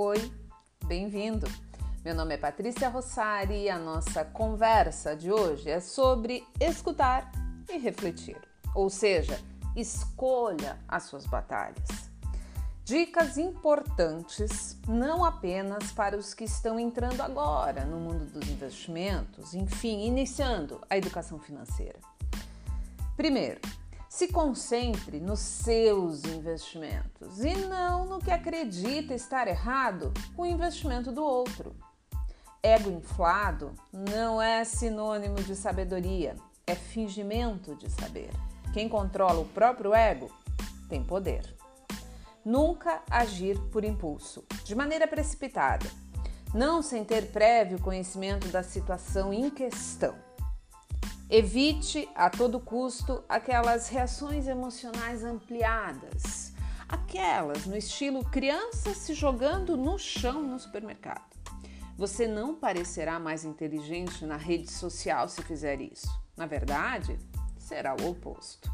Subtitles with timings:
[0.00, 0.32] Oi,
[0.84, 1.48] bem-vindo!
[2.04, 7.28] Meu nome é Patrícia Rossari e a nossa conversa de hoje é sobre escutar
[7.68, 8.36] e refletir,
[8.76, 9.40] ou seja,
[9.74, 11.88] escolha as suas batalhas.
[12.84, 20.06] Dicas importantes não apenas para os que estão entrando agora no mundo dos investimentos, enfim,
[20.06, 21.98] iniciando a educação financeira.
[23.16, 23.60] Primeiro,
[24.08, 31.12] se concentre nos seus investimentos e não no que acredita estar errado com o investimento
[31.12, 31.76] do outro.
[32.62, 38.30] Ego inflado não é sinônimo de sabedoria, é fingimento de saber.
[38.72, 40.30] Quem controla o próprio ego
[40.88, 41.54] tem poder.
[42.44, 45.86] Nunca agir por impulso, de maneira precipitada,
[46.54, 50.27] não sem ter prévio conhecimento da situação em questão.
[51.30, 56.54] Evite a todo custo aquelas reações emocionais ampliadas,
[56.88, 61.36] aquelas no estilo criança se jogando no chão no supermercado.
[61.98, 66.08] Você não parecerá mais inteligente na rede social se fizer isso.
[66.34, 67.18] Na verdade,
[67.58, 68.72] será o oposto.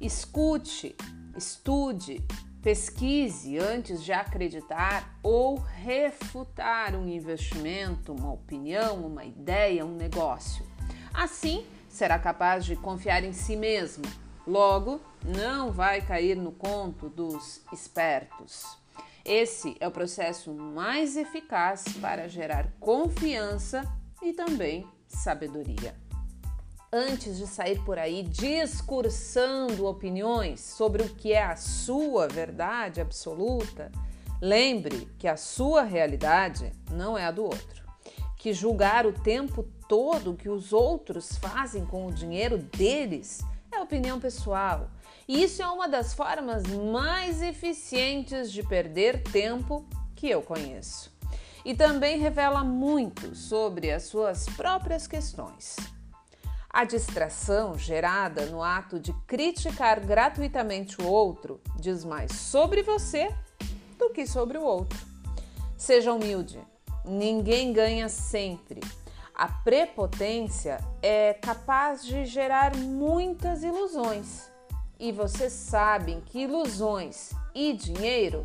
[0.00, 0.96] Escute,
[1.36, 2.24] estude,
[2.62, 10.64] pesquise antes de acreditar ou refutar um investimento, uma opinião, uma ideia, um negócio.
[11.12, 14.04] Assim, será capaz de confiar em si mesmo.
[14.46, 18.64] Logo, não vai cair no conto dos espertos.
[19.24, 23.84] Esse é o processo mais eficaz para gerar confiança
[24.22, 25.94] e também sabedoria.
[26.90, 33.92] Antes de sair por aí discursando opiniões sobre o que é a sua verdade absoluta,
[34.40, 37.87] lembre que a sua realidade não é a do outro.
[38.38, 44.18] Que julgar o tempo todo que os outros fazem com o dinheiro deles é opinião
[44.18, 44.88] pessoal.
[45.26, 49.84] E isso é uma das formas mais eficientes de perder tempo
[50.16, 51.12] que eu conheço.
[51.64, 55.76] E também revela muito sobre as suas próprias questões.
[56.70, 63.34] A distração gerada no ato de criticar gratuitamente o outro diz mais sobre você
[63.98, 64.98] do que sobre o outro.
[65.76, 66.60] Seja humilde,
[67.08, 68.80] ninguém ganha sempre
[69.38, 74.50] a prepotência é capaz de gerar muitas ilusões.
[74.98, 78.44] E vocês sabem que ilusões e dinheiro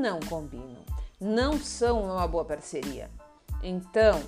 [0.00, 0.82] não combinam,
[1.20, 3.08] não são uma boa parceria.
[3.62, 4.20] Então,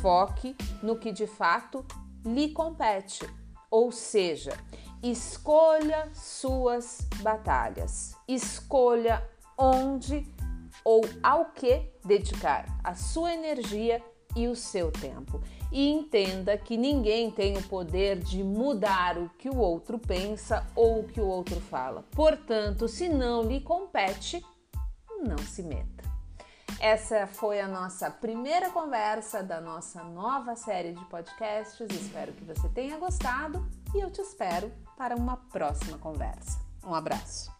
[0.00, 1.84] foque no que de fato
[2.24, 3.28] lhe compete,
[3.68, 4.56] ou seja,
[5.02, 10.24] escolha suas batalhas, escolha onde
[10.84, 14.02] ou ao que dedicar a sua energia
[14.34, 15.40] e o seu tempo.
[15.72, 21.00] E entenda que ninguém tem o poder de mudar o que o outro pensa ou
[21.00, 22.04] o que o outro fala.
[22.10, 24.44] Portanto, se não lhe compete,
[25.22, 26.00] não se meta.
[26.80, 31.86] Essa foi a nossa primeira conversa da nossa nova série de podcasts.
[31.90, 36.58] Espero que você tenha gostado e eu te espero para uma próxima conversa.
[36.82, 37.59] Um abraço.